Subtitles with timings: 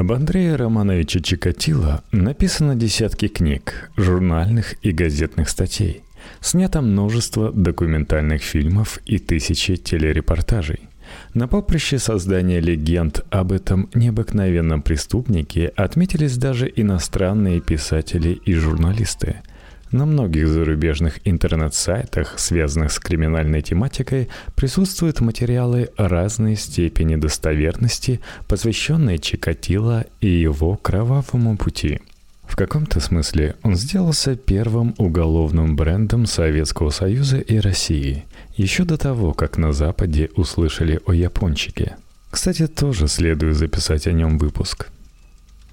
[0.00, 6.04] Об Андрее Романовиче Чикатило написано десятки книг, журнальных и газетных статей.
[6.40, 10.88] Снято множество документальных фильмов и тысячи телерепортажей.
[11.34, 19.42] На поприще создания легенд об этом необыкновенном преступнике отметились даже иностранные писатели и журналисты–
[19.92, 30.06] на многих зарубежных интернет-сайтах, связанных с криминальной тематикой, присутствуют материалы разной степени достоверности, посвященные Чикатило
[30.20, 32.00] и его кровавому пути.
[32.44, 38.24] В каком-то смысле он сделался первым уголовным брендом Советского Союза и России,
[38.56, 41.96] еще до того, как на Западе услышали о япончике.
[42.30, 44.88] Кстати, тоже следует записать о нем выпуск–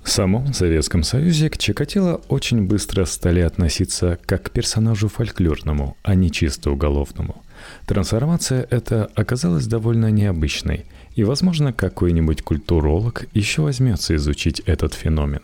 [0.07, 6.15] в самом Советском Союзе к Чикатило очень быстро стали относиться как к персонажу фольклорному, а
[6.15, 7.43] не чисто уголовному.
[7.85, 10.85] Трансформация эта оказалась довольно необычной,
[11.15, 15.41] и, возможно, какой-нибудь культуролог еще возьмется изучить этот феномен.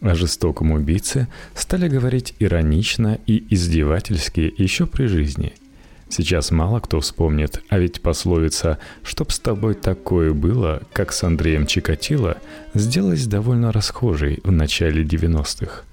[0.00, 5.52] О жестоком убийце стали говорить иронично и издевательски еще при жизни–
[6.10, 11.66] Сейчас мало кто вспомнит, а ведь пословица «чтоб с тобой такое было, как с Андреем
[11.66, 12.38] Чикатило»
[12.74, 15.84] сделалась довольно расхожей в начале 90-х.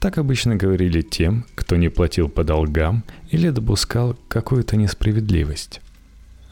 [0.00, 5.82] Так обычно говорили тем, кто не платил по долгам или допускал какую-то несправедливость.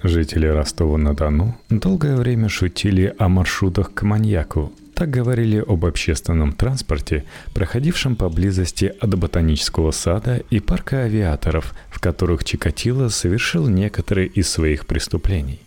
[0.02, 7.22] Жители Ростова-на-Дону долгое время шутили о маршрутах к маньяку, так говорили об общественном транспорте,
[7.54, 14.86] проходившем поблизости от ботанического сада и парка авиаторов, в которых Чикатило совершил некоторые из своих
[14.86, 15.60] преступлений.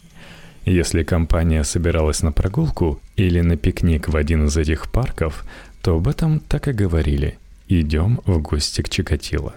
[0.65, 5.45] Если компания собиралась на прогулку или на пикник в один из этих парков,
[5.81, 7.38] то об этом так и говорили
[7.69, 9.53] «идем в гости к Чикатило».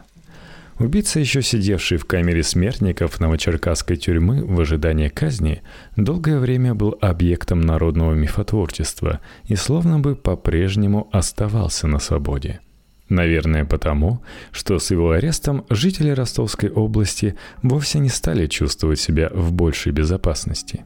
[0.79, 5.63] Убийца, еще сидевший в камере смертников новочеркасской тюрьмы в ожидании казни,
[5.97, 12.61] долгое время был объектом народного мифотворчества и словно бы по-прежнему оставался на свободе.
[13.09, 19.53] Наверное, потому, что с его арестом жители Ростовской области вовсе не стали чувствовать себя в
[19.53, 20.85] большей безопасности.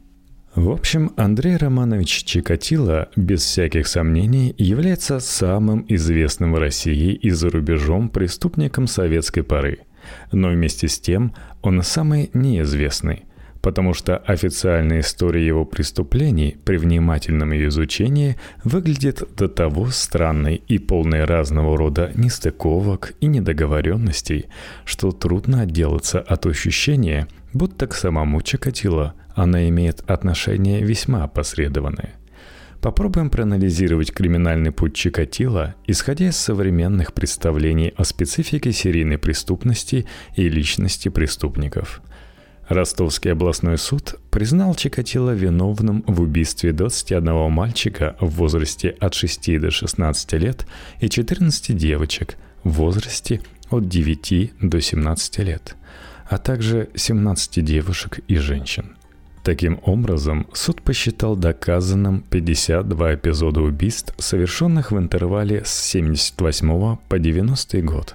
[0.59, 7.49] В общем, Андрей Романович Чикатило, без всяких сомнений, является самым известным в России и за
[7.49, 9.79] рубежом преступником советской поры.
[10.33, 11.33] Но вместе с тем
[11.63, 13.27] он самый неизвестный,
[13.63, 20.79] потому что официальная история его преступлений при внимательном ее изучении выглядит до того странной и
[20.79, 24.47] полной разного рода нестыковок и недоговоренностей,
[24.85, 32.15] что трудно отделаться от ощущения, будто к самому Чикатило она имеет отношение весьма опосредованное.
[32.81, 41.09] Попробуем проанализировать криминальный путь Чикатило, исходя из современных представлений о специфике серийной преступности и личности
[41.09, 42.03] преступников.
[42.69, 49.71] Ростовский областной суд признал Чикатило виновным в убийстве 21 мальчика в возрасте от 6 до
[49.71, 50.67] 16 лет
[51.01, 55.77] и 14 девочек в возрасте от 9 до 17 лет,
[56.29, 58.98] а также 17 девушек и женщин.
[59.49, 67.81] Таким образом, суд посчитал доказанным 52 эпизода убийств, совершенных в интервале с 78 по 90
[67.81, 68.15] год.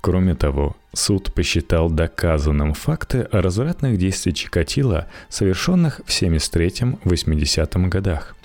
[0.00, 8.34] Кроме того, суд посчитал доказанным факты развратных действиях Чикатило, совершенных в 73-80 годах–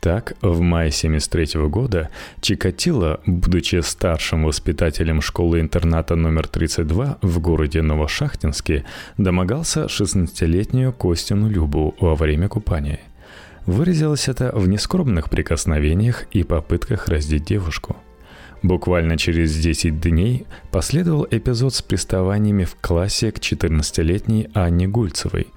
[0.00, 8.84] так, в мае 1973 года Чикатило, будучи старшим воспитателем школы-интерната номер 32 в городе Новошахтинске,
[9.18, 13.00] домогался 16-летнюю Костину Любу во время купания.
[13.66, 17.96] Выразилось это в нескромных прикосновениях и попытках раздеть девушку.
[18.62, 25.48] Буквально через 10 дней последовал эпизод с приставаниями в классе к 14-летней Анне Гульцевой.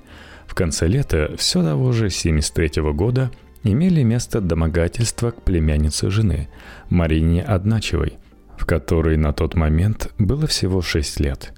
[0.48, 3.32] В конце лета все того же 73 года–
[3.64, 6.50] имели место домогательства к племяннице жены,
[6.90, 8.18] Марине Одначевой,
[8.58, 11.54] в которой на тот момент было всего 6 лет.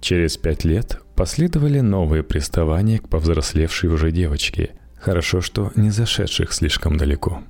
[0.00, 6.96] Через 5 лет последовали новые приставания к повзрослевшей уже девочке, хорошо, что не зашедших слишком
[6.96, 7.42] далеко.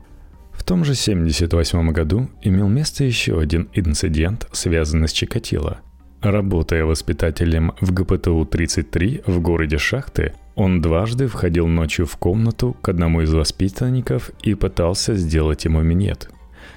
[0.53, 5.81] В том же 78 году имел место еще один инцидент, связанный с Чикатило.
[6.23, 13.23] Работая воспитателем в ГПТУ-33 в городе Шахты, он дважды входил ночью в комнату к одному
[13.23, 16.31] из воспитанников и пытался сделать ему минет.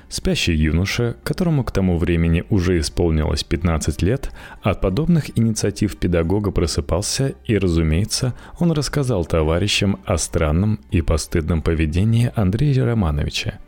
[0.09, 4.31] Спящий юноша, которому к тому времени уже исполнилось 15 лет,
[4.61, 12.31] от подобных инициатив педагога просыпался и, разумеется, он рассказал товарищам о странном и постыдном поведении
[12.35, 13.59] Андрея Романовича.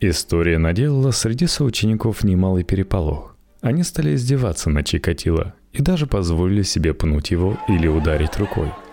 [0.00, 3.36] История наделала среди соучеников немалый переполох.
[3.60, 8.68] Они стали издеваться на Чикатило и даже позволили себе пнуть его или ударить рукой–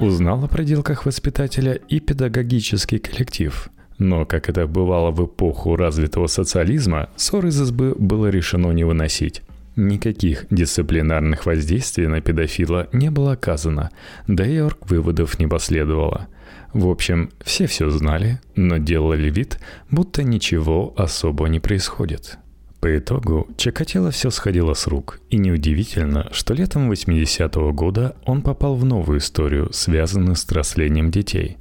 [0.00, 3.68] Узнал о проделках воспитателя и педагогический коллектив.
[3.98, 9.42] Но, как это бывало в эпоху развитого социализма, ссор из избы было решено не выносить.
[9.76, 13.90] Никаких дисциплинарных воздействий на педофила не было оказано,
[14.26, 16.28] да и орг-выводов не последовало.
[16.72, 19.60] В общем, все все знали, но делали вид,
[19.90, 22.38] будто ничего особо не происходит.
[22.84, 28.74] По итогу Чикатило все сходило с рук, и неудивительно, что летом 80-го года он попал
[28.74, 31.56] в новую историю, связанную с траслением детей.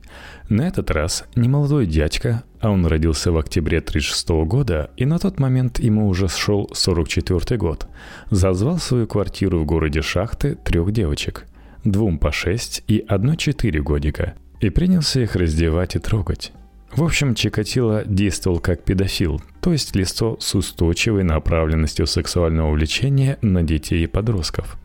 [0.50, 5.06] На этот раз не молодой дядька, а он родился в октябре 36 -го года, и
[5.06, 7.88] на тот момент ему уже шел 44 год,
[8.30, 11.46] зазвал свою квартиру в городе Шахты трех девочек,
[11.86, 16.52] двум по 6 и одной 4 годика, и принялся их раздевать и трогать.
[16.96, 23.64] В общем, Чикатило действовал как педофил, то есть лицо с устойчивой направленностью сексуального увлечения на
[23.64, 24.78] детей и подростков.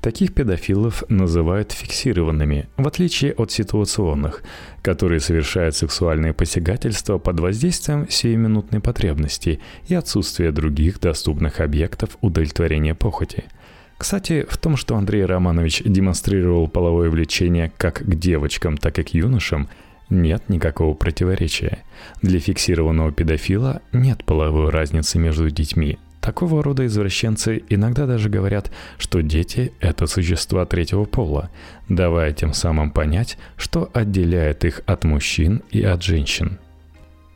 [0.00, 4.44] Таких педофилов называют фиксированными, в отличие от ситуационных,
[4.80, 9.58] которые совершают сексуальные посягательства под воздействием сиюминутной потребности
[9.88, 13.44] и отсутствия других доступных объектов удовлетворения похоти–
[13.98, 19.14] кстати, в том, что Андрей Романович демонстрировал половое влечение как к девочкам, так и к
[19.14, 19.70] юношам–
[20.10, 21.78] нет никакого противоречия.
[22.22, 25.98] Для фиксированного педофила нет половой разницы между детьми.
[26.20, 31.50] Такого рода извращенцы иногда даже говорят, что дети– это существа третьего пола,
[31.88, 36.58] давая тем самым понять, что отделяет их от мужчин и от женщин.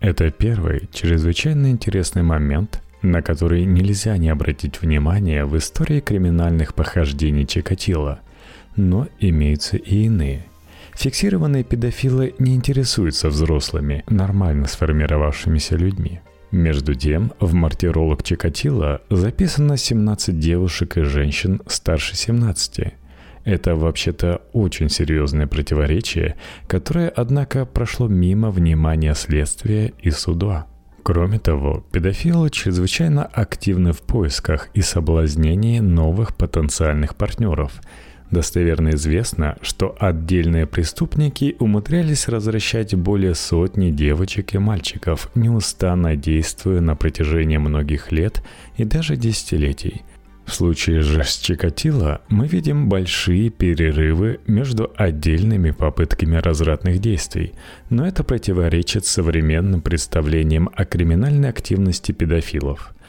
[0.00, 7.46] Это первый, чрезвычайно интересный момент, на который нельзя не обратить внимание в истории криминальных похождений
[7.46, 8.20] Чикатило.
[8.75, 10.50] Но имеются и иные.
[10.95, 16.21] Фиксированные педофилы не интересуются взрослыми, нормально сформировавшимися людьми.
[16.51, 22.93] Между тем, в мартиролог Чикатило записано 17 девушек и женщин старше 17.
[23.45, 26.35] Это вообще-то очень серьезное противоречие,
[26.67, 30.67] которое, однако, прошло мимо внимания следствия и суда.
[31.03, 37.81] Кроме того, педофилы чрезвычайно активны в поисках и соблазнении новых потенциальных партнеров–
[38.31, 46.94] Достоверно известно, что отдельные преступники умудрялись возвращать более сотни девочек и мальчиков, неустанно действуя на
[46.94, 48.43] протяжении многих лет
[48.77, 50.03] и даже десятилетий.
[50.47, 57.55] В случае же с Чикатило мы видим большие перерывы между отдельными попытками развратных действий,
[57.88, 62.94] но это противоречит современным представлениям о криминальной активности педофилов–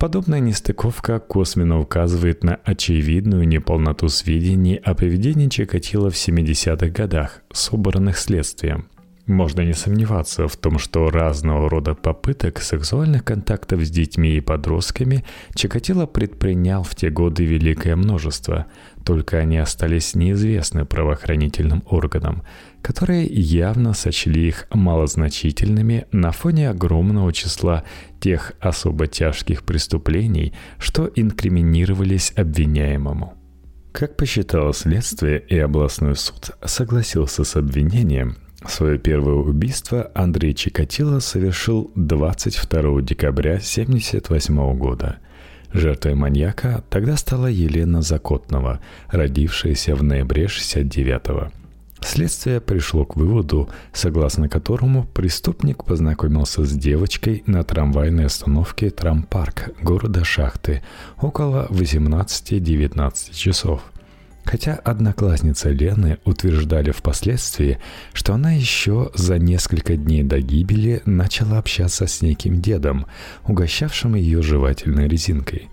[0.00, 8.16] Подобная нестыковка косвенно указывает на очевидную неполноту сведений о поведении Чикатило в 70-х годах, собранных
[8.16, 8.88] следствием.
[9.26, 15.26] Можно не сомневаться в том, что разного рода попыток сексуальных контактов с детьми и подростками
[15.54, 18.66] Чикатило предпринял в те годы великое множество,
[19.04, 22.42] только они остались неизвестны правоохранительным органам,
[22.80, 27.84] которые явно сочли их малозначительными на фоне огромного числа
[28.20, 33.34] тех особо тяжких преступлений, что инкриминировались обвиняемому.
[33.92, 38.36] Как посчитало следствие и областной суд согласился с обвинением,
[38.66, 45.18] свое первое убийство Андрей Чикатило совершил 22 декабря 1978 года–
[45.72, 51.52] Жертвой маньяка тогда стала Елена Закотнова, родившаяся в ноябре 69-го.
[52.02, 60.24] Следствие пришло к выводу, согласно которому преступник познакомился с девочкой на трамвайной остановке Трампарк города
[60.24, 60.82] Шахты
[61.20, 63.82] около 18-19 часов–
[64.44, 67.78] Хотя одноклассница Лены утверждали впоследствии,
[68.12, 73.06] что она еще за несколько дней до гибели начала общаться с неким дедом,
[73.46, 75.68] угощавшим ее жевательной резинкой.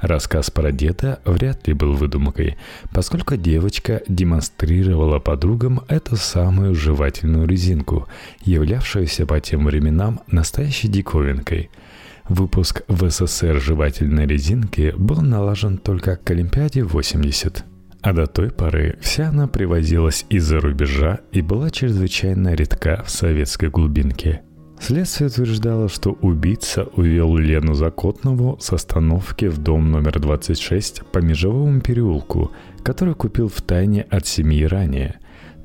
[0.00, 2.56] Рассказ про деда вряд ли был выдумкой,
[2.92, 8.08] поскольку девочка демонстрировала подругам эту самую жевательную резинку,
[8.42, 11.70] являвшуюся по тем временам настоящей диковинкой–
[12.28, 17.64] Выпуск в СССР жевательной резинки был налажен только к Олимпиаде 80.
[18.00, 23.68] А до той поры вся она привозилась из-за рубежа и была чрезвычайно редка в советской
[23.68, 24.40] глубинке.
[24.80, 31.80] Следствие утверждало, что убийца увел Лену Закотнову с остановки в дом номер 26 по Межевому
[31.80, 32.52] переулку,
[32.82, 35.20] который купил в тайне от семьи ранее.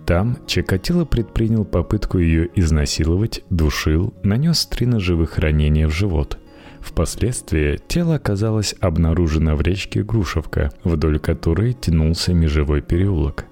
[0.06, 6.38] Там Чекатило предпринял попытку ее изнасиловать, душил, нанес три ножевых ранения в живот–
[6.80, 13.46] Впоследствии тело оказалось обнаружено в речке Грушевка, вдоль которой тянулся межевой переулок.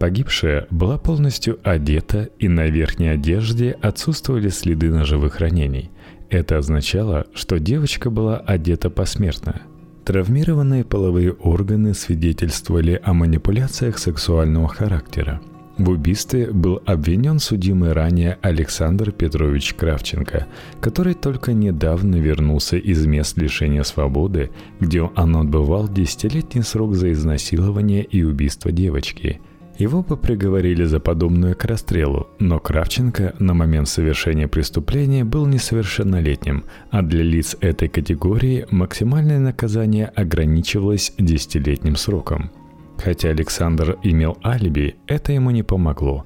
[0.00, 5.90] Погибшая была полностью одета, и на верхней одежде отсутствовали следы ножевых ранений.
[6.30, 9.60] Это означало, что девочка была одета посмертно.
[10.06, 15.42] Травмированные половые органы свидетельствовали о манипуляциях сексуального характера.
[15.76, 20.46] В убийстве был обвинен судимый ранее Александр Петрович Кравченко,
[20.80, 28.02] который только недавно вернулся из мест лишения свободы, где он отбывал десятилетний срок за изнасилование
[28.02, 29.42] и убийство девочки.
[29.80, 36.64] Его бы приговорили за подобную к расстрелу, но Кравченко на момент совершения преступления был несовершеннолетним,
[36.90, 42.50] а для лиц этой категории максимальное наказание ограничивалось десятилетним сроком–
[43.02, 46.24] Хотя Александр имел алиби, это ему не помогло.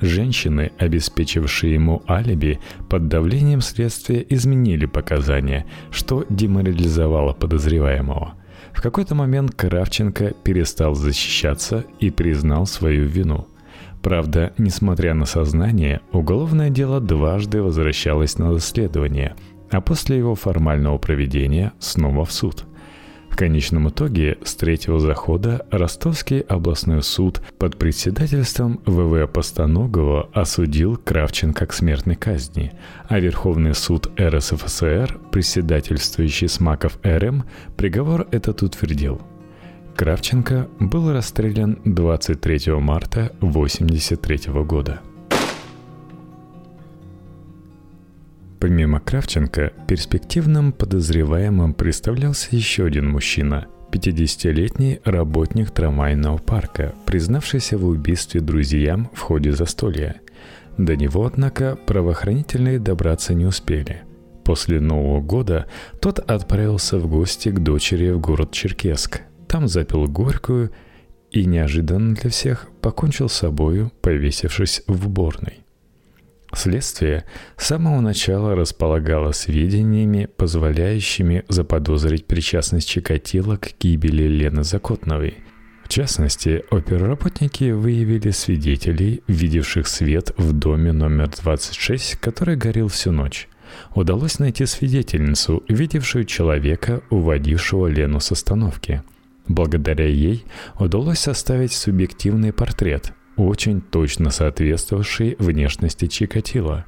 [0.00, 8.34] Женщины, обеспечившие ему алиби, под давлением следствия изменили показания, что деморализовало подозреваемого.
[8.74, 13.48] В какой-то момент Кравченко перестал защищаться и признал свою вину.
[14.02, 19.36] Правда, несмотря на сознание, уголовное дело дважды возвращалось на расследование,
[19.70, 22.66] а после его формального проведения снова в суд–
[23.34, 31.66] в конечном итоге с третьего захода Ростовский областной суд под председательством ВВ Постаногова осудил Кравченко
[31.66, 32.72] к смертной казни,
[33.08, 37.42] а Верховный суд РСФСР, председательствующий Смаков РМ,
[37.76, 39.20] приговор этот утвердил.
[39.96, 45.00] Кравченко был расстрелян 23 марта 1983 года.
[48.64, 58.40] Помимо Кравченко, перспективным подозреваемым представлялся еще один мужчина– 50-летний работник трамвайного парка, признавшийся в убийстве
[58.40, 60.22] друзьям в ходе застолья.
[60.78, 64.00] До него, однако, правоохранительные добраться не успели.
[64.44, 65.66] После Нового года
[66.00, 69.20] тот отправился в гости к дочери в город Черкесск.
[69.46, 70.70] Там запил горькую
[71.30, 75.63] и неожиданно для всех покончил с собою, повесившись в уборной.
[76.56, 77.24] Следствие
[77.56, 85.38] с самого начала располагало сведениями, позволяющими заподозрить причастность Чикатило к гибели Лены Закотновой.
[85.84, 93.48] В частности, оперработники выявили свидетелей, видевших свет в доме номер 26, который горел всю ночь.
[93.94, 99.02] Удалось найти свидетельницу, видевшую человека, уводившего Лену с остановки.
[99.46, 100.44] Благодаря ей
[100.78, 106.84] удалось составить субъективный портрет– очень точно соответствовавший внешности Чикатило.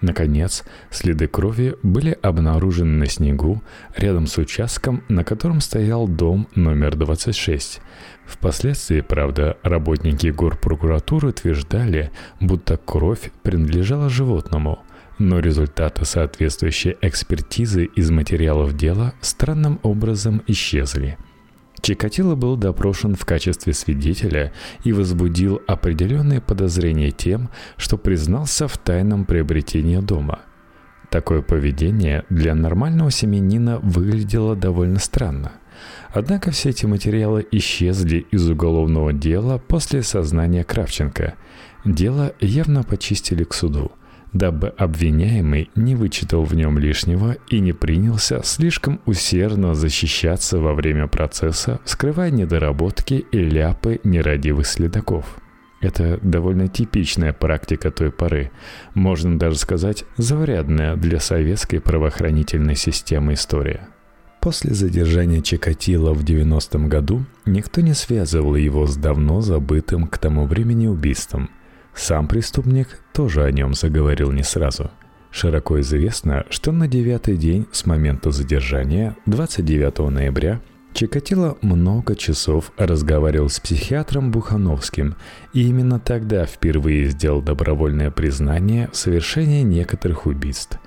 [0.00, 3.62] Наконец, следы крови были обнаружены на снегу
[3.96, 7.80] рядом с участком, на котором стоял дом номер 26.
[8.26, 14.80] Впоследствии, правда, работники горпрокуратуры утверждали, будто кровь принадлежала животному,
[15.18, 21.16] но результаты соответствующей экспертизы из материалов дела странным образом исчезли–
[21.80, 24.52] Чикатило был допрошен в качестве свидетеля
[24.84, 30.40] и возбудил определенные подозрения тем, что признался в тайном приобретении дома.
[31.10, 35.52] Такое поведение для нормального семенина выглядело довольно странно.
[36.10, 41.34] Однако все эти материалы исчезли из уголовного дела после сознания Кравченко.
[41.84, 43.92] Дело явно почистили к суду–
[44.36, 51.06] дабы обвиняемый не вычитал в нем лишнего и не принялся слишком усердно защищаться во время
[51.06, 55.36] процесса, скрывая недоработки и ляпы нерадивых следаков.
[55.80, 58.50] Это довольно типичная практика той поры,
[58.94, 63.88] можно даже сказать, заврядная для советской правоохранительной системы история.
[64.40, 70.46] После задержания Чикатило в 90-м году никто не связывал его с давно забытым к тому
[70.46, 71.50] времени убийством–
[71.96, 74.90] сам преступник тоже о нем заговорил не сразу.
[75.30, 80.60] Широко известно, что на девятый день с момента задержания, 29 ноября,
[80.96, 85.16] Чикатило много часов разговаривал с психиатром Бухановским,
[85.52, 90.80] и именно тогда впервые сделал добровольное признание в совершении некоторых убийств.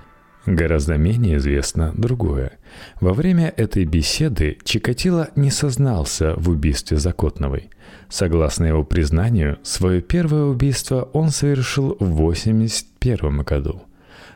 [0.46, 2.52] Гораздо менее известно другое.
[3.00, 7.70] Во время этой беседы Чикатило не сознался в убийстве Закотновой–
[8.10, 13.82] Согласно его признанию, свое первое убийство он совершил в 1981 году.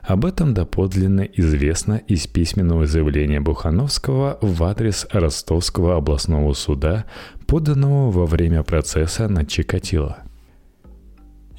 [0.02, 7.06] Об этом доподлинно известно из письменного заявления Бухановского в адрес Ростовского областного суда,
[7.46, 10.18] поданного во время процесса над Чикатило.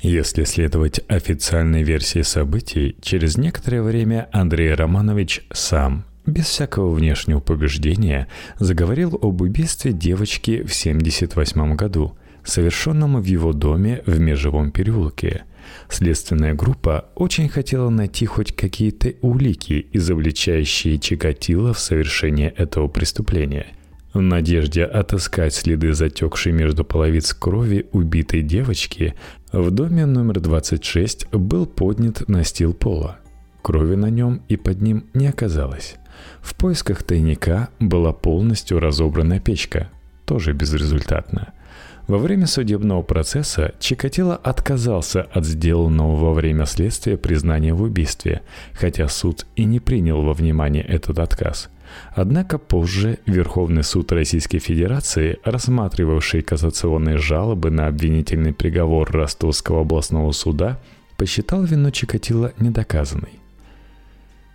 [0.02, 8.28] Если следовать официальной версии событий, через некоторое время Андрей Романович сам без всякого внешнего побеждения
[8.60, 15.44] заговорил об убийстве девочки в 1978 году, совершенном в его доме в Межевом переулке.
[15.90, 23.68] Следственная группа очень хотела найти хоть какие-то улики, изобличающие Чикатило в совершении этого преступления.
[24.15, 29.13] В надежде отыскать следы затекшей между половиц крови убитой девочки,
[29.51, 33.17] в доме номер 26 был поднят настил пола.
[33.62, 35.98] Крови на нем и под ним не оказалось.
[36.39, 39.89] В поисках тайника была полностью разобрана печка,
[40.25, 41.51] тоже безрезультатно.
[42.07, 49.10] Во время судебного процесса Чикатило отказался от сделанного во время следствия признания в убийстве, хотя
[49.10, 51.69] суд и не принял во внимание этот отказ.
[52.14, 60.80] Однако позже Верховный суд Российской Федерации, рассматривавший кассационные жалобы на обвинительный приговор Ростовского областного суда,
[61.18, 63.40] посчитал вину Чикатило недоказанной.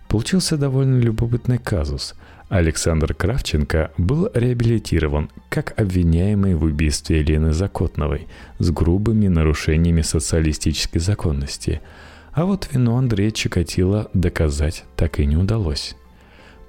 [0.07, 2.15] Получился довольно любопытный казус.
[2.49, 8.27] Александр Кравченко был реабилитирован как обвиняемый в убийстве Елены Закотновой
[8.59, 11.79] с грубыми нарушениями социалистической законности.
[12.33, 15.95] А вот вину Андрея Чикатило доказать так и не удалось.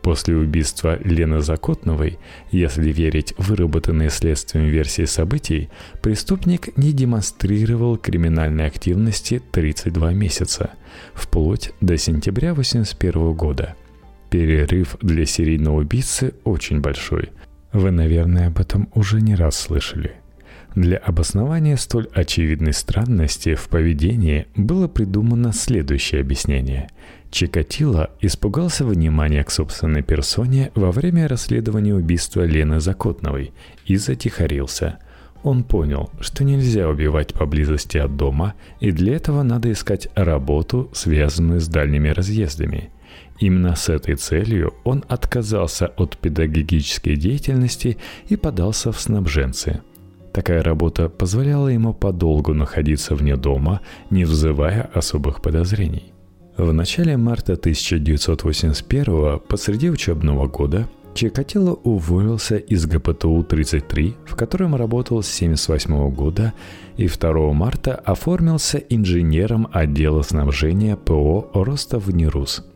[0.02, 2.18] После убийства Лены Закотновой,
[2.50, 5.71] если верить выработанной следствием версии событий,
[6.02, 10.73] преступник не демонстрировал криминальной активности 32 месяца,
[11.14, 13.76] вплоть до сентября 1981 года.
[14.28, 17.30] Перерыв для серийного убийцы очень большой.
[17.73, 20.16] Вы, наверное, об этом уже не раз слышали.
[20.75, 26.88] Для обоснования столь очевидной странности в поведении было придумано следующее объяснение–
[27.33, 33.55] Чикатило испугался внимания к собственной персоне во время расследования убийства Лены Закотновой
[33.87, 34.99] и затихарился.
[35.43, 41.61] Он понял, что нельзя убивать поблизости от дома, и для этого надо искать работу, связанную
[41.61, 42.91] с дальними разъездами.
[43.41, 47.97] Именно с этой целью он отказался от педагогической деятельности
[48.29, 49.81] и подался в снабженцы–
[50.33, 56.12] Такая работа позволяла ему подолгу находиться вне дома, не вызывая особых подозрений.
[56.56, 65.35] В начале марта 1981 посреди учебного года Чикатило уволился из ГПТУ-33, в котором работал с
[65.35, 66.52] 1978 года,
[66.99, 72.66] и 2 марта оформился инженером отдела снабжения ПО «Ростов-Нерус».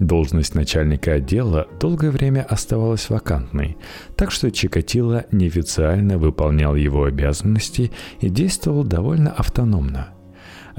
[0.00, 3.76] Должность начальника отдела долгое время оставалась вакантной,
[4.16, 10.14] так что Чикатило неофициально выполнял его обязанности и действовал довольно автономно–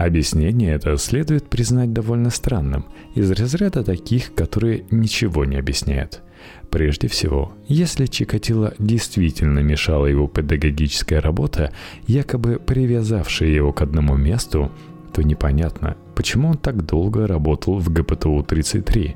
[0.05, 6.23] Объяснение это следует признать довольно странным, из разряда таких, которые ничего не объясняют.
[6.71, 11.71] Прежде всего, если Чикатило действительно мешала его педагогическая работа,
[12.07, 14.71] якобы привязавшая его к одному месту,
[15.13, 19.15] то непонятно, почему он так долго работал в ГПТУ-33.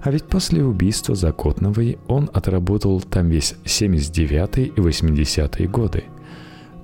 [0.00, 6.04] А ведь после убийства Закотновой он отработал там весь 79 и 80 годы–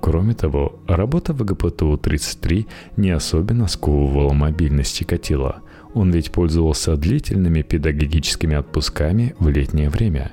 [0.01, 5.61] Кроме того, работа в ГПТУ-33 не особенно сковывала мобильность Чикатило.
[5.93, 10.31] Он ведь пользовался длительными педагогическими отпусками в летнее время.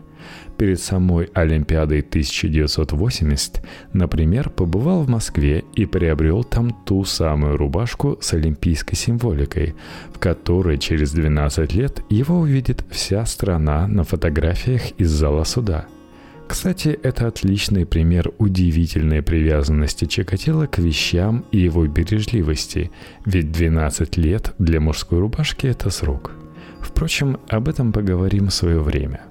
[0.56, 8.32] Перед самой Олимпиадой 1980, например, побывал в Москве и приобрел там ту самую рубашку с
[8.32, 9.74] олимпийской символикой,
[10.14, 15.86] в которой через 12 лет его увидит вся страна на фотографиях из зала суда–
[16.46, 22.90] кстати, это отличный пример удивительной привязанности Чикатило к вещам и его бережливости,
[23.24, 26.32] ведь 12 лет для мужской рубашки– это срок.
[26.80, 29.22] Впрочем, об этом поговорим в свое время.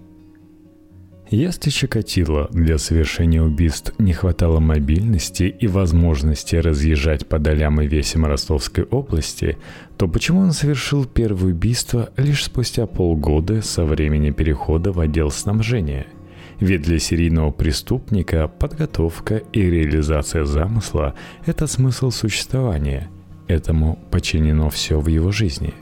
[1.30, 8.26] Если Чикатило для совершения убийств не хватало мобильности и возможности разъезжать по долям и весям
[8.26, 9.58] Ростовской области,
[9.98, 16.08] то почему он совершил первое убийство лишь спустя полгода со времени перехода в отдел снабжения–
[16.60, 21.16] ведь для серийного преступника подготовка и реализация замысла–
[21.46, 23.10] это смысл существования.
[23.48, 25.74] Этому подчинено все в его жизни.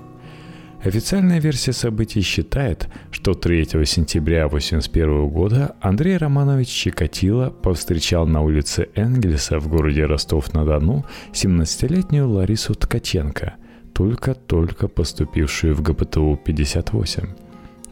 [0.83, 8.89] Официальная версия событий считает, что 3 сентября 1981 года Андрей Романович Чикатило повстречал на улице
[8.93, 13.53] Энгельса в городе Ростов-на-Дону 17-летнюю Ларису Ткаченко,
[13.93, 17.42] только-только поступившую в ГПТУ-58.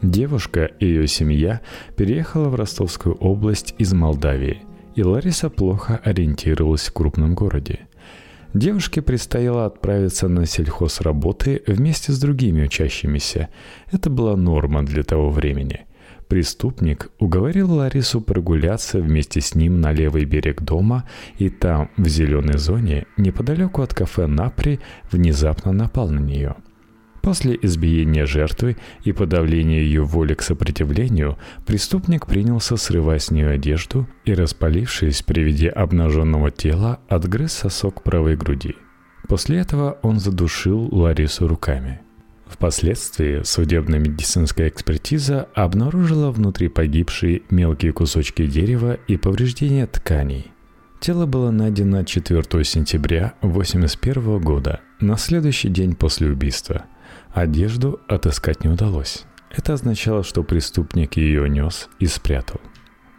[0.02, 1.60] Девушка и ее семья
[1.96, 4.62] переехала в Ростовскую область из Молдавии,
[4.96, 7.86] и Лариса плохо ориентировалась в крупном городе.
[8.52, 13.48] Девушке предстояло отправиться на сельхозработы вместе с другими учащимися.
[13.92, 15.86] Это была норма для того времени.
[16.26, 22.58] Преступник уговорил Ларису прогуляться вместе с ним на левый берег дома, и там, в зеленой
[22.58, 24.80] зоне, неподалеку от кафе «Напри»,
[25.12, 26.56] внезапно напал на нее–
[27.22, 34.08] После избиения жертвы и подавления ее воли к сопротивлению, преступник принялся срывать с нее одежду
[34.24, 38.74] и, распалившись при виде обнаженного тела, отгрыз сосок правой груди.
[39.28, 42.00] После этого он задушил Ларису руками.
[42.46, 50.50] Впоследствии судебно-медицинская экспертиза обнаружила внутри погибшей мелкие кусочки дерева и повреждения тканей.
[51.00, 56.86] Тело было найдено 4 сентября 1981 года, на следующий день после убийства–
[57.32, 59.24] Одежду отыскать не удалось.
[59.50, 62.60] Это означало, что преступник ее нес и спрятал.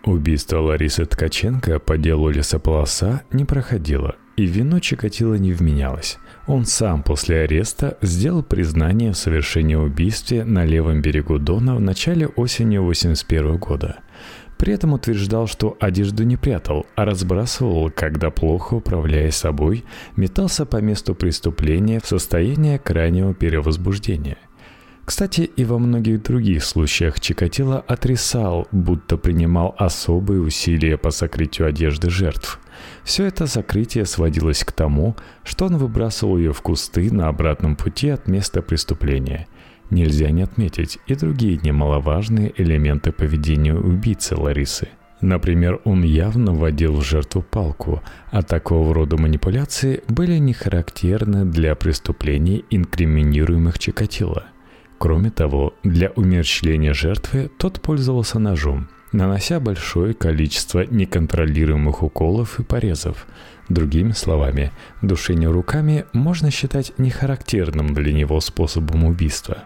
[0.03, 6.17] Убийство Ларисы Ткаченко по делу лесополоса не проходило, и вину Чикатило не вменялось.
[6.45, 12.27] Он сам после ареста сделал признание в совершении убийства на левом берегу Дона в начале
[12.27, 13.99] осени 81 года.
[14.57, 19.83] При этом утверждал, что одежду не прятал, а разбрасывал, когда плохо управляя собой,
[20.15, 24.37] метался по месту преступления в состоянии крайнего перевозбуждения–
[25.05, 32.09] кстати, и во многих других случаях Чикатило отрицал, будто принимал особые усилия по сокрытию одежды
[32.09, 32.59] жертв.
[33.03, 38.09] Все это сокрытие сводилось к тому, что он выбрасывал ее в кусты на обратном пути
[38.09, 39.47] от места преступления.
[39.93, 44.89] Нельзя не отметить и другие немаловажные элементы поведения убийцы Ларисы–
[45.23, 51.75] Например, он явно вводил в жертву палку, а такого рода манипуляции были не характерны для
[51.75, 54.43] преступлений, инкриминируемых Чикатило.
[54.97, 63.25] Кроме того, для умерщвления жертвы тот пользовался ножом, нанося большое количество неконтролируемых уколов и порезов.
[63.69, 69.63] Другими словами, душение руками можно считать нехарактерным для него способом убийства.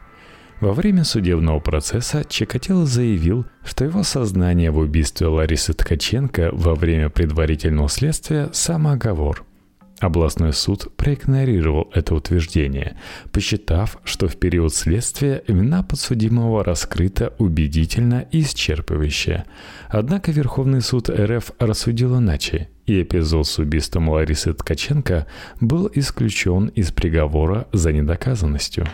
[0.60, 7.10] Во время судебного процесса Чикатило заявил, что его сознание в убийстве Ларисы Ткаченко во время
[7.10, 9.44] предварительного следствия– самооговор–
[10.00, 12.98] Областной суд проигнорировал это утверждение,
[13.32, 19.46] посчитав, что в период следствия вина подсудимого раскрыта убедительно и исчерпывающе.
[19.90, 25.26] Однако Верховный суд РФ рассудил иначе, и эпизод с убийством Ларисы Ткаченко
[25.62, 28.88] был исключен из приговора за недоказанностью.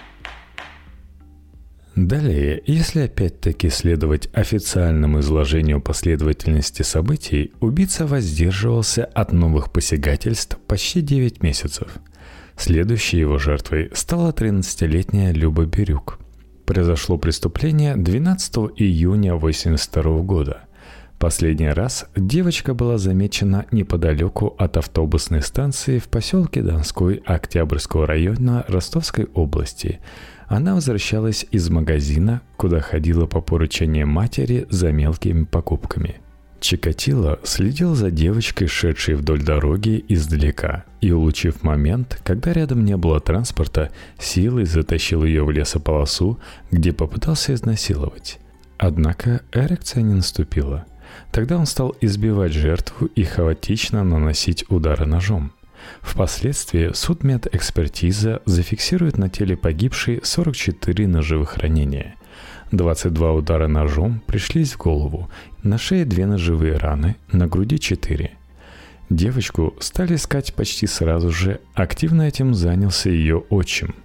[1.96, 11.44] Далее, если опять-таки следовать официальному изложению последовательности событий, убийца воздерживался от новых посягательств почти 9
[11.44, 11.88] месяцев.
[12.58, 16.20] Следующей его жертвой стала 13-летняя Люба Бирюк.
[16.66, 20.62] Произошло преступление 12 июня 1982 года.
[21.20, 29.26] Последний раз девочка была замечена неподалеку от автобусной станции в поселке Донской Октябрьского района Ростовской
[29.36, 30.00] области–
[30.48, 36.18] она возвращалась из магазина, куда ходила по поручению матери за мелкими покупками.
[36.60, 43.20] Чикатило следил за девочкой, шедшей вдоль дороги издалека, и, улучив момент, когда рядом не было
[43.20, 46.40] транспорта, силой затащил ее в лесополосу,
[46.72, 48.40] где попытался изнасиловать.
[48.78, 50.86] Однако эрекция не наступила.
[51.32, 55.52] Тогда он стал избивать жертву и хаотично наносить удары ножом–
[56.02, 62.16] Впоследствии судмедэкспертиза зафиксирует на теле погибшей 44 ножевых ранения.
[62.72, 65.30] 22 удара ножом пришлись в голову,
[65.62, 68.32] на шее две ножевые раны, на груди 4.
[69.10, 73.96] Девочку стали искать почти сразу же, активно этим занялся ее отчим–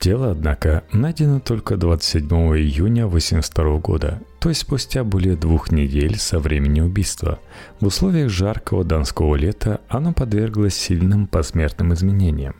[0.00, 6.38] Тело, однако, найдено только 27 июня 1982 года, то есть спустя более двух недель со
[6.38, 7.38] времени убийства.
[7.78, 12.56] В условиях жаркого донского лета оно подверглось сильным посмертным изменениям.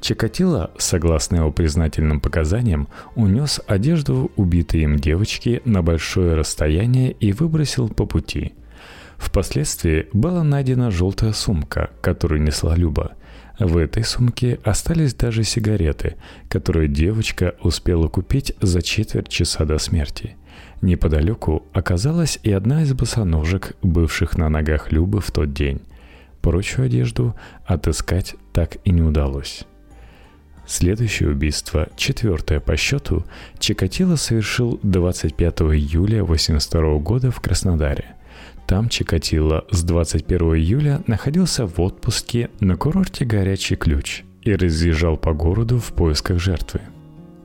[0.00, 7.88] Чикатило, согласно его признательным показаниям, унес одежду убитой им девочки на большое расстояние и выбросил
[7.88, 8.54] по пути.
[9.16, 13.12] Впоследствии была найдена желтая сумка, которую несла Люба–
[13.60, 16.16] в этой сумке остались даже сигареты,
[16.48, 20.36] которые девочка успела купить за четверть часа до смерти.
[20.82, 25.80] Неподалеку оказалась и одна из босоножек, бывших на ногах Любы в тот день.
[26.40, 27.34] Прочую одежду
[27.66, 29.64] отыскать так и не удалось.
[30.66, 33.24] Следующее убийство, четвертое по счету,
[33.58, 38.04] Чикатило совершил 25 июля 1982 года в Краснодаре–
[38.70, 45.32] там Чикатило с 21 июля находился в отпуске на курорте «Горячий ключ» и разъезжал по
[45.32, 46.80] городу в поисках жертвы.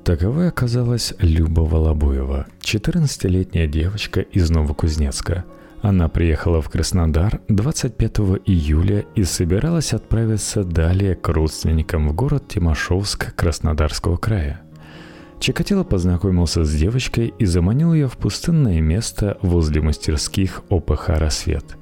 [0.06, 5.46] Таковой оказалась Люба Волобуева, 14-летняя девочка из Новокузнецка.
[5.82, 13.34] Она приехала в Краснодар 25 июля и собиралась отправиться далее к родственникам в город Тимошевск
[13.34, 14.62] Краснодарского края.
[15.40, 21.78] Чикатило познакомился с девочкой и заманил ее в пустынное место возле мастерских ОПХ «Рассвет».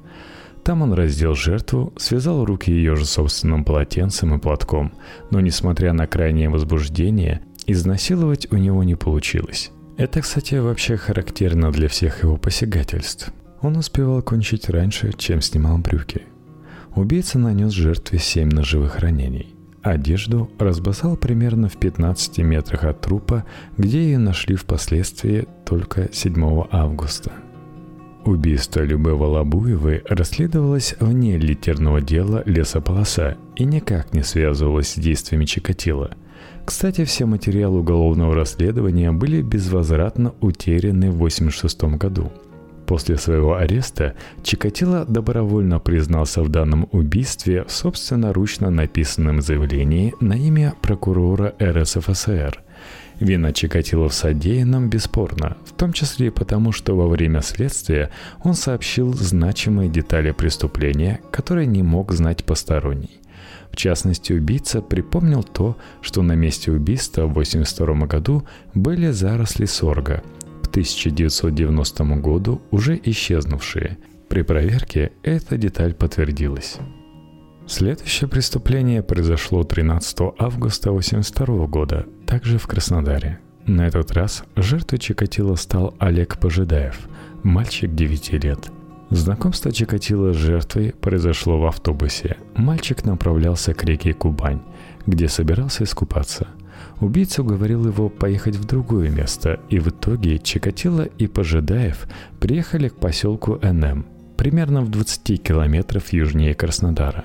[0.64, 4.94] Там он раздел жертву, связал руки ее же собственным полотенцем и платком,
[5.30, 9.70] но, несмотря на крайнее возбуждение, изнасиловать у него не получилось.
[9.96, 13.32] Это, кстати, вообще характерно для всех его посягательств.
[13.60, 16.22] Он успевал кончить раньше, чем снимал брюки.
[16.94, 19.54] Убийца нанес жертве семь ножевых ранений.
[19.82, 23.44] Одежду разбросал примерно в 15 метрах от трупа,
[23.76, 27.32] где ее нашли впоследствии только 7 августа.
[28.24, 36.12] Убийство Любы Волобуевой расследовалось вне литерного дела лесополоса и никак не связывалось с действиями Чикатила.
[36.64, 42.32] Кстати, все материалы уголовного расследования были безвозвратно утеряны в 1986 году–
[42.86, 50.74] После своего ареста Чикатило добровольно признался в данном убийстве в собственноручно написанном заявлении на имя
[50.82, 52.62] прокурора РСФСР.
[53.20, 58.10] Вина Чикатило в содеянном бесспорна, в том числе и потому, что во время следствия
[58.42, 63.20] он сообщил значимые детали преступления, которые не мог знать посторонний.
[63.74, 70.22] В частности, убийца припомнил то, что на месте убийства в 1982 году были заросли сорга–
[70.74, 73.96] 1990 году уже исчезнувшие.
[74.28, 76.78] При проверке эта деталь подтвердилась.
[77.68, 83.38] Следующее преступление произошло 13 августа 1982 года, также в Краснодаре.
[83.66, 86.98] На этот раз жертвой Чикатило стал Олег Пожидаев,
[87.44, 88.73] мальчик 9 лет.
[89.16, 92.36] Знакомство Чикатило с жертвой произошло в автобусе.
[92.56, 94.62] Мальчик направлялся к реке Кубань,
[95.06, 96.48] где собирался искупаться–
[97.00, 102.06] Убийца уговорил его поехать в другое место, и в итоге Чикатило и Пожидаев
[102.40, 107.24] приехали к поселку НМ, примерно в 20 километров южнее Краснодара.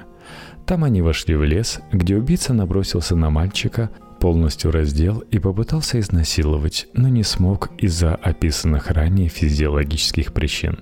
[0.65, 6.88] Там они вошли в лес, где убийца набросился на мальчика, полностью раздел и попытался изнасиловать,
[6.93, 10.80] но не смог из-за описанных ранее физиологических причин.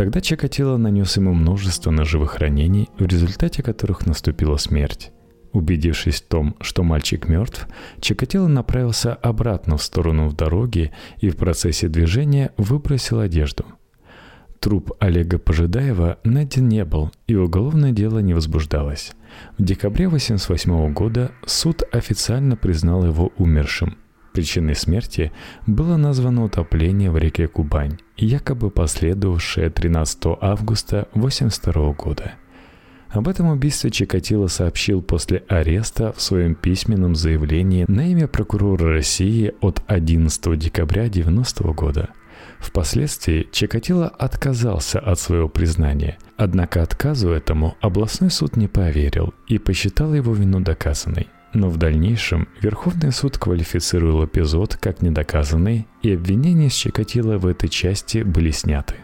[0.00, 5.12] Тогда Чикатило нанес ему множество ножевых ранений, в результате которых наступила смерть.
[5.52, 7.68] Убедившись в том, что мальчик мертв,
[8.00, 13.66] Чикатило направился обратно в сторону дороги и в процессе движения выбросил одежду.
[14.58, 19.12] Труп Олега Пожидаева найден не был, и уголовное дело не возбуждалось.
[19.58, 23.98] В декабре 1988 года суд официально признал его умершим.
[24.32, 25.32] Причиной смерти
[25.66, 32.34] было названо утопление в реке Кубань, якобы последовавшее 13 августа 1982 года–
[33.10, 39.52] об этом убийстве Чикатило сообщил после ареста в своем письменном заявлении на имя прокурора России
[39.60, 42.10] от 11 декабря 1990 года.
[42.60, 50.14] Впоследствии Чикатило отказался от своего признания, однако отказу этому областной суд не поверил и посчитал
[50.14, 51.26] его вину доказанной.
[51.52, 57.68] Но в дальнейшем Верховный суд квалифицировал эпизод как недоказанный, и обвинения с Чикатило в этой
[57.68, 58.94] части были сняты.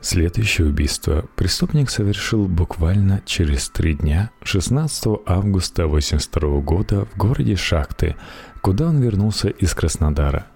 [0.00, 8.16] Следующее убийство преступник совершил буквально через три дня, 16 августа 1982 года в городе Шахты,
[8.62, 10.46] куда он вернулся из Краснодара.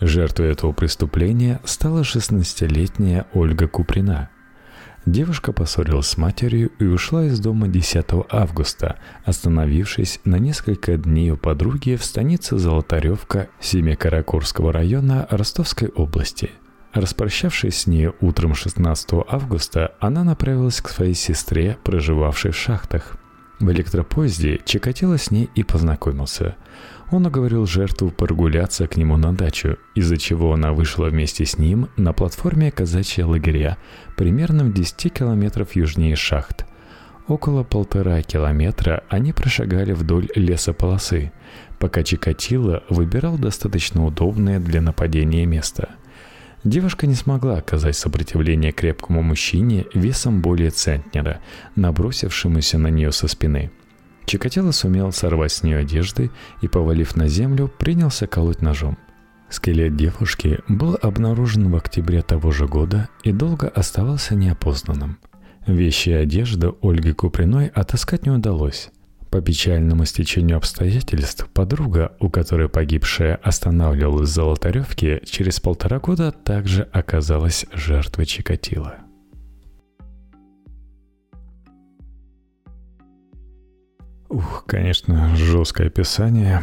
[0.00, 4.30] Жертвой этого преступления стала 16-летняя Ольга Куприна.
[5.06, 11.36] Девушка поссорилась с матерью и ушла из дома 10 августа, остановившись на несколько дней у
[11.36, 16.50] подруги в станице Золотаревка Семикаракорского района Ростовской области–
[16.92, 23.16] Распрощавшись с ней утром 16 августа, она направилась к своей сестре, проживавшей в шахтах.
[23.60, 26.56] В электропоезде Чикатило с ней и познакомился.
[27.10, 31.88] Он уговорил жертву прогуляться к нему на дачу, из-за чего она вышла вместе с ним
[31.96, 33.78] на платформе казачья лагеря,
[34.16, 36.66] примерно в 10 километров южнее шахт.
[37.26, 41.32] Около полтора километра они прошагали вдоль лесополосы,
[41.78, 45.90] пока Чикатило выбирал достаточно удобное для нападения место–
[46.64, 51.40] Девушка не смогла оказать сопротивление крепкому мужчине весом более центнера,
[51.76, 53.70] набросившемуся на нее со спины.
[54.28, 58.98] Чикатило сумел сорвать с нее одежды и, повалив на землю, принялся колоть ножом.
[59.48, 65.18] Скелет девушки был обнаружен в октябре того же года и долго оставался неопознанным.
[65.66, 68.90] Вещи и одежду Ольги Куприной отыскать не удалось,
[69.30, 76.82] по печальному стечению обстоятельств, подруга, у которой погибшая останавливалась в Золотаревке, через полтора года также
[76.92, 79.07] оказалась жертвой Чикатила.
[84.28, 86.62] Ух, конечно, жесткое описание.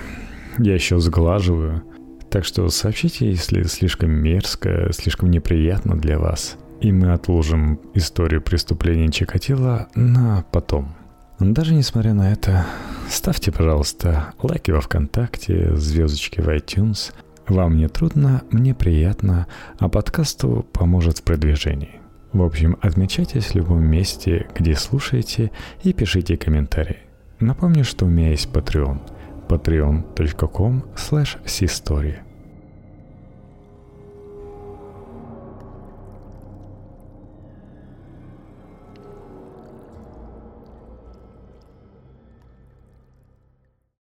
[0.57, 1.83] Я еще сглаживаю.
[2.29, 6.57] Так что сообщите, если слишком мерзко, слишком неприятно для вас.
[6.81, 10.95] И мы отложим историю преступления Чикатила на потом–
[11.39, 12.65] даже несмотря на это,
[13.09, 17.13] ставьте, пожалуйста, лайки во ВКонтакте, звездочки в iTunes.
[17.47, 19.47] Вам не трудно, мне приятно,
[19.77, 21.99] а подкасту поможет в продвижении.
[22.31, 25.51] В общем, отмечайтесь в любом месте, где слушаете,
[25.83, 27.04] и пишите комментарии.
[27.39, 28.99] Напомню, что у меня есть Patreon.
[29.47, 32.24] patreon.com slash